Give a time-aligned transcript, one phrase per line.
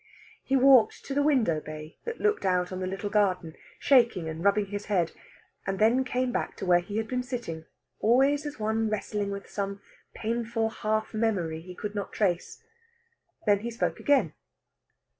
[0.41, 4.43] He walked to the window bay that looked out on the little garden, shaking and
[4.43, 5.11] rubbing his head,
[5.67, 7.65] and then came back to where he had been sitting
[7.99, 9.79] always as one wrestling with some
[10.15, 12.63] painful half memory he could not trace.
[13.45, 14.33] Then he spoke again.